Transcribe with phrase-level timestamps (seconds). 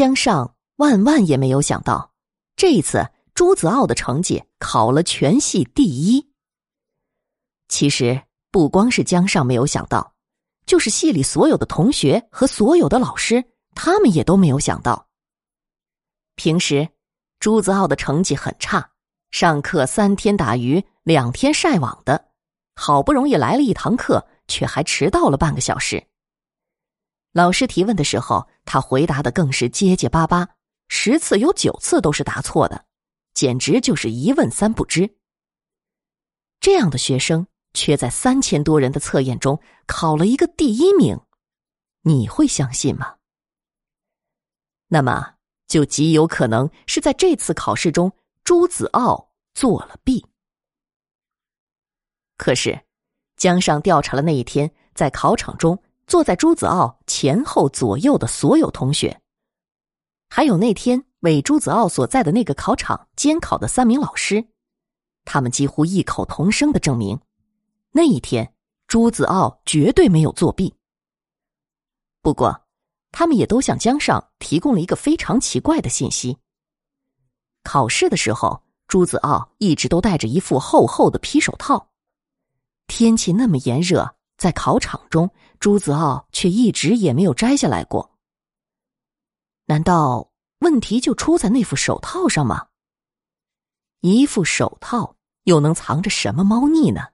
[0.00, 2.14] 江上万万也没有想到，
[2.56, 6.26] 这一次朱子傲的成绩考了全系第一。
[7.68, 10.14] 其实不光是江上没有想到，
[10.64, 13.44] 就是系里所有的同学和所有的老师，
[13.74, 15.06] 他们也都没有想到。
[16.34, 16.88] 平时
[17.38, 18.92] 朱子傲的成绩很差，
[19.30, 22.28] 上课三天打鱼两天晒网的，
[22.74, 26.02] 好不容易来了一堂课，却还迟到了半个小时。
[27.32, 30.48] 老师提问的时候，他回答的更是结结巴巴，
[30.88, 32.84] 十次有九次都是答错的，
[33.34, 35.16] 简直就是一问三不知。
[36.58, 41.20] 这样的学生却在三千多人的测验中考了一个第一名，
[42.02, 43.14] 你会相信吗？
[44.88, 45.34] 那么
[45.68, 48.12] 就极有可能是在这次考试中，
[48.42, 50.26] 朱子傲作了弊。
[52.36, 52.80] 可是，
[53.36, 55.80] 江上调查了那一天在考场中。
[56.10, 59.20] 坐在朱子傲前后左右的所有同学，
[60.28, 64.44] 还有那天为朱子傲所在的那个考场监考的三名老师，
[65.24, 67.20] 他们几乎异口同声的证明，
[67.92, 68.52] 那一天
[68.88, 70.74] 朱子傲绝对没有作弊。
[72.22, 72.60] 不过，
[73.12, 76.38] 他们也都向江上提供了一个非常奇怪的信息：
[77.62, 81.90] 考试的时候，朱子傲一直都戴着一副厚厚的皮手套，
[82.88, 84.16] 天气那么炎热。
[84.40, 88.16] 在考场中，朱子傲却一直也没有摘下来过。
[89.66, 92.68] 难道问题就出在那副手套上吗？
[94.00, 97.08] 一副手套又能藏着什么猫腻呢？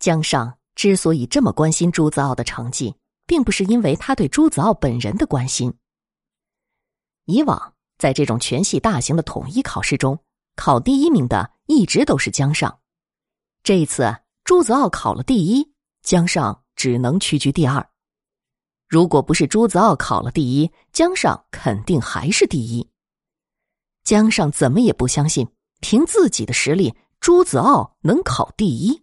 [0.00, 5.72] 江上之所以这么关心朱子傲的成绩，并不是因为他对朱子傲本人的关心。
[7.26, 10.18] 以往在这种全系大型的统一考试中，
[10.56, 12.80] 考第一名的一直都是江上。
[13.62, 14.25] 这一次。
[14.46, 15.72] 朱子傲考了第一，
[16.04, 17.84] 江上只能屈居第二。
[18.86, 22.88] 如果不是朱子傲考了第一，江上肯定还是第一。
[24.04, 25.48] 江上怎么也不相信，
[25.80, 29.02] 凭自己的实力，朱子傲能考第一。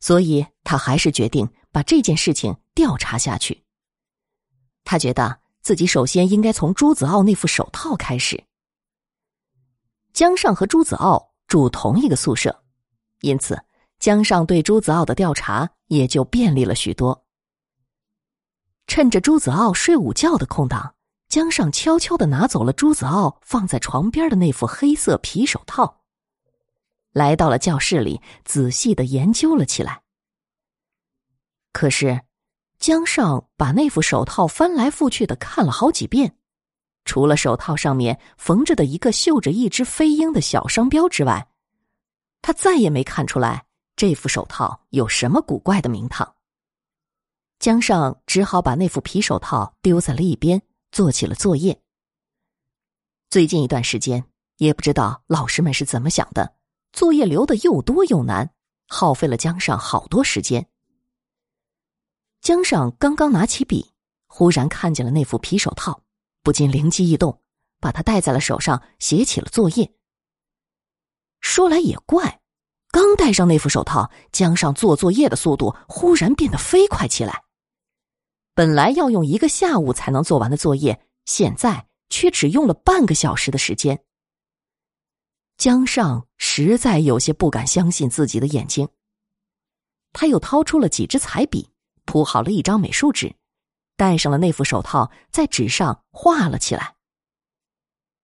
[0.00, 3.64] 所以他还是决定把这件事情调查下去。
[4.84, 8.44] 他觉得自己首先应该从朱子傲那副手套开始。
[10.12, 12.62] 江上和朱子傲住同一个宿舍，
[13.22, 13.58] 因此。
[14.00, 17.26] 江上对朱子傲的调查也就便利了许多。
[18.86, 20.94] 趁着朱子傲睡午觉的空档，
[21.28, 26.00] 江上悄悄的拿走了朱子傲放在床边的那副黑色皮手套，
[27.12, 30.02] 来到了教室里，仔细的研究了起来。
[31.72, 32.22] 可是，
[32.78, 36.34] 江上把那副手套翻来覆去的看了好几遍，
[37.04, 41.48] 除了手套上面缝着的一个绣着一只飞鹰的小商标之外，
[42.40, 43.66] 他再也没看出来。
[44.00, 46.34] 这副手套有什么古怪的名堂？
[47.58, 51.82] 江上只好把那副皮手套丢在了一边，做起了作业。
[53.28, 54.24] 最近一段时间，
[54.56, 56.54] 也不知道老师们是怎么想的，
[56.94, 58.54] 作业留的又多又难，
[58.88, 60.66] 耗费了江上好多时间。
[62.40, 63.92] 江上刚刚拿起笔，
[64.28, 66.02] 忽然看见了那副皮手套，
[66.42, 67.42] 不禁灵机一动，
[67.80, 69.92] 把它戴在了手上，写起了作业。
[71.42, 72.39] 说来也怪。
[72.90, 77.44] 刚戴上那副手套，江上做作业的速度忽然变得飞快起来。
[78.54, 84.02] 本来要用一个下午才能做完的作业，现在却只用了半个小时的时间。
[85.56, 88.88] 江上实在有些不敢相信自己的眼睛。
[90.12, 91.70] 他又掏出了几支彩笔，
[92.04, 93.34] 铺好了一张美术纸，
[93.96, 96.96] 戴上了那副手套，在纸上画了起来。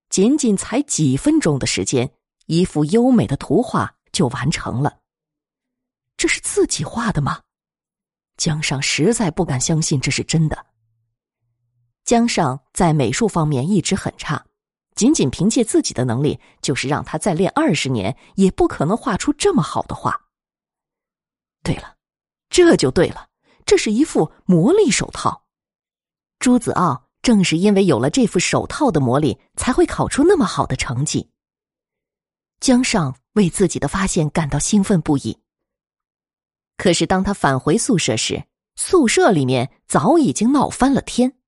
[0.08, 2.12] 仅仅才几分钟的时间，
[2.46, 3.95] 一幅优美的图画。
[4.16, 5.00] 就完成了。
[6.16, 7.42] 这是自己画的吗？
[8.38, 10.66] 江上实在不敢相信这是真的。
[12.04, 14.42] 江上在美术方面一直很差，
[14.94, 20.18] 仅仅凭借自己的能力，就是让他再练二十年，也不可能画出这么好的画。
[21.62, 21.96] 对了，
[22.48, 23.28] 这就对了，
[23.66, 25.44] 这是一副魔力手套。
[26.38, 31.30] 朱子傲正是因为有了这副手套的魔力，才会考出那么好的成绩。
[32.60, 33.14] 江上。
[33.36, 35.38] 为自己的发现感到兴奋不已。
[36.76, 38.44] 可是当他返回宿舍时，
[38.74, 41.38] 宿舍里面早已经闹翻了天。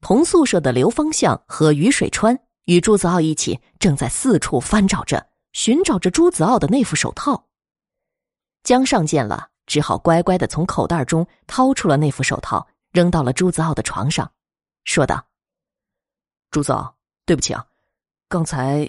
[0.00, 7.48] 同宿舍的刘方向和于水川与朱子傲一起，正在四处翻找着，寻找着朱子傲的那副手套。
[8.62, 14.30] 江上见了，只好乖乖的从口袋中掏出了那副手套，扔到了朱子傲的床上，
[14.84, 15.26] 说道
[16.50, 17.66] ：“朱子傲，对不起啊，
[18.28, 18.88] 刚才……”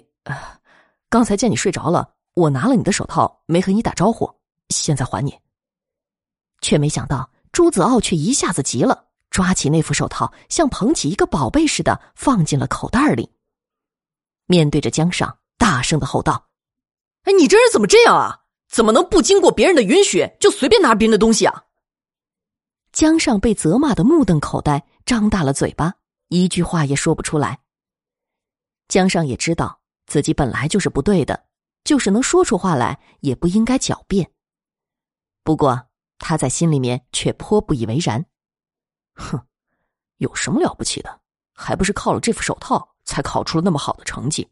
[1.10, 4.32] 刚才见你睡着了，我拿了你的手套，没和你打招呼，
[4.68, 5.36] 现在还你。
[6.60, 13.28] 却没想到朱子傲却一下子急了，抓起那副手套，像捧起一个宝贝似的放进了口袋里。
[14.46, 16.48] 面对着江上，大声的吼道
[17.24, 18.42] ：“哎，你这人怎么这样啊？
[18.68, 21.64] 怎么能不经过别人的允许就随便拿别人的东西啊？”
[22.92, 25.92] 江上被责骂的目瞪口呆，张大了嘴巴，
[26.28, 27.58] 一句话也说不出来。
[28.86, 29.79] 江上也知道
[30.10, 31.46] 自己本来就是不对的，
[31.84, 34.28] 就是能说出话来，也不应该狡辩。
[35.44, 35.86] 不过
[36.18, 38.26] 他在心里面却颇不以为然。
[39.14, 39.40] 哼，
[40.16, 41.20] 有什么了不起的？
[41.52, 44.50] 还不是靠了这副手套才考出了那么好的成绩。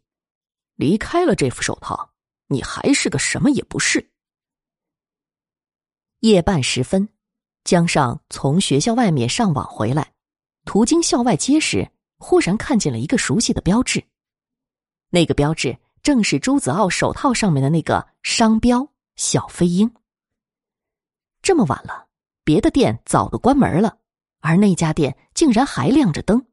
[0.76, 2.12] 离开了这副手套，
[2.46, 4.12] 你还是个什么也不是。
[6.20, 7.08] 夜半时分。
[7.64, 10.12] 江上从学校外面上网回来，
[10.64, 14.06] 途经校外街时，忽然看见了一个熟悉的标志。
[15.10, 19.90] 那个标志正是朱子傲手套上面的那个商标“小飞鹰”。
[21.42, 22.06] 这么晚了，
[22.44, 23.98] 别的店早都关门了，
[24.40, 26.46] 而那家店竟然还亮着灯，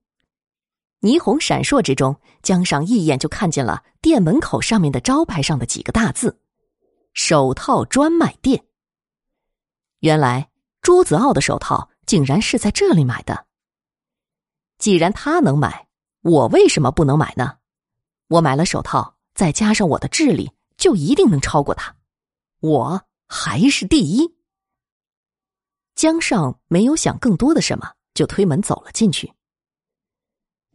[1.02, 6.40] 霓虹闪烁之中，江上一眼就看见了店门口上面的招牌上的几个大字
[7.14, 8.64] ：“手套专卖店。”
[10.00, 10.50] 原来。
[10.82, 13.48] 朱子傲的手套竟然是在这里买的。
[14.78, 15.88] 既然他能买，
[16.22, 17.58] 我为什么不能买呢？
[18.28, 21.96] 我买了手套，再加上我的智力，就一定能超过他。
[22.60, 24.36] 我还是第一。
[25.96, 29.34] 江上没有想更多的什么，就推门走了进去。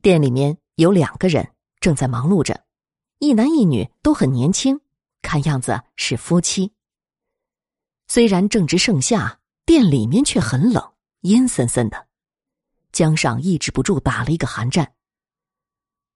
[0.02, 2.64] 店里面有两个人正在忙碌着，
[3.18, 4.80] 一男一女都很年轻，
[5.22, 6.72] 看样子是夫妻。
[8.08, 9.38] 虽然正值盛夏。
[9.66, 12.08] 店里面却很冷，阴森森的。
[12.90, 14.94] 江上抑制不住打了一个寒战。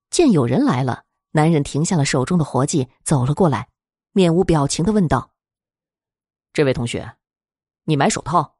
[0.09, 1.05] 见有人来了，
[1.35, 3.67] 男人停下了手中的活计，走了过来，
[4.13, 5.33] 面无表情的问道
[6.53, 7.17] ：“这位同学，
[7.83, 8.55] 你买手套？”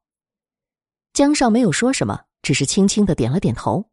[1.14, 3.90] 江上没有说什么，只是轻轻的点了点头。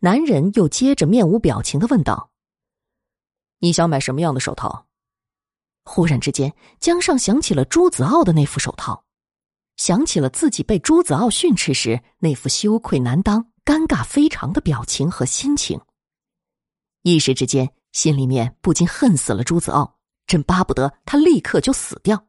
[0.00, 2.30] 男人又接着面无表情的问道
[3.58, 4.86] ：“你想买什么样的手套？”
[5.82, 9.04] 忽然之间，江上想起了朱子傲的那副手套。
[9.76, 15.80] 想起了自己被朱子傲训斥时那副羞愧难当、尴尬非常的表情和心情，
[17.06, 22.26] 一时之间心里面不禁恨死了朱子傲，真巴不得他立刻就死掉。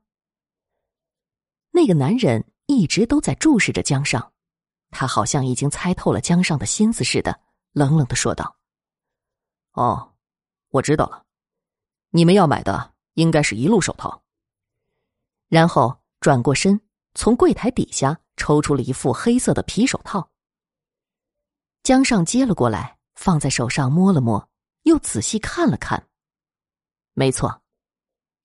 [1.71, 4.33] 那个男人一直都在注视着江上，
[4.91, 7.39] 他好像已经猜透了江上的心思似的，
[7.71, 8.55] 冷冷的说道
[9.73, 10.13] ：“哦，
[10.69, 11.25] 我知道了，
[12.11, 14.21] 你们要买的应该是一路手套。”
[15.49, 16.79] 然后转过身。
[17.15, 20.29] 从柜台底下抽出了一副黑色的皮手套，
[21.81, 24.47] 江上接了过来，放在手上摸了摸，
[24.87, 26.07] 又仔细看了看。
[27.13, 27.61] 没错，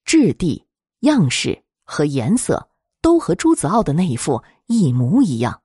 [0.04, 0.66] 质地、
[1.00, 5.62] 样式和颜色都和朱子傲的那一副一模一样，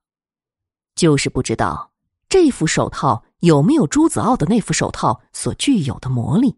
[0.95, 1.91] 就是不知道
[2.29, 6.57] 这副手套有没有朱子傲的那副手套所具有的魔力。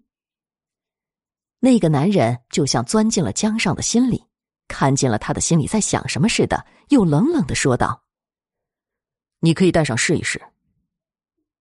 [1.60, 4.26] 那个男人就像钻进了江上的心里。
[4.72, 8.04] 看见了他的心里在想什么似的，又冷冷的说道
[9.42, 10.40] ：“你可以戴上试一试，